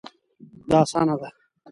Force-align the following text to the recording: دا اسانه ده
دا 0.69 0.79
اسانه 0.85 1.15
ده 1.21 1.27